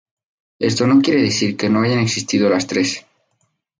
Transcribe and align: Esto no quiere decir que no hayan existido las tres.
Esto 0.57 0.87
no 0.87 0.99
quiere 0.99 1.21
decir 1.21 1.55
que 1.55 1.69
no 1.69 1.83
hayan 1.83 1.99
existido 1.99 2.49
las 2.49 2.65
tres. 2.65 3.05